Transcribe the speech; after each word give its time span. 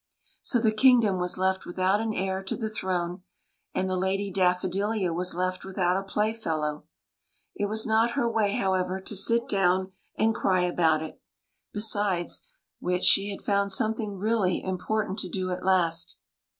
So 0.41 0.57
the 0.57 0.71
kingdom 0.71 1.19
was 1.19 1.37
left 1.37 1.63
without 1.67 2.01
an 2.01 2.11
heir 2.11 2.41
to 2.45 2.55
the 2.57 2.71
throne, 2.71 3.21
and 3.71 3.87
the 3.87 3.95
Lady 3.95 4.31
Daffodilia 4.31 5.13
was 5.13 5.35
left 5.35 5.63
without 5.63 5.95
a 5.95 6.01
playfellow. 6.01 6.85
It 7.53 7.67
was 7.67 7.85
not 7.85 8.13
her 8.13 8.27
way, 8.27 8.53
however, 8.53 8.99
to 8.99 9.15
sit 9.15 9.47
down 9.47 9.91
and 10.15 10.33
cry 10.33 10.61
about 10.61 11.03
it. 11.03 11.21
THE 11.73 11.81
LADY 11.81 11.83
DAFFODILIA 11.83 12.05
153 12.23 12.23
besides 12.23 12.41
which 12.79 13.03
she 13.03 13.29
had 13.29 13.41
found 13.43 13.71
something 13.71 14.17
really 14.17 14.63
important 14.63 15.19
to 15.19 15.29
do 15.29 15.51
at 15.51 15.63
last. 15.63 16.17